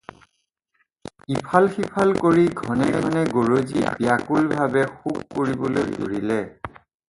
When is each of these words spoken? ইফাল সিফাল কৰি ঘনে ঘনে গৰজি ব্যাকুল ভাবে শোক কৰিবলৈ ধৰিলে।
ইফাল 1.33 1.67
সিফাল 1.75 2.13
কৰি 2.23 2.47
ঘনে 2.63 2.89
ঘনে 3.01 3.25
গৰজি 3.35 3.85
ব্যাকুল 4.01 4.51
ভাবে 4.57 4.89
শোক 4.97 5.23
কৰিবলৈ 5.37 5.97
ধৰিলে। 6.03 6.43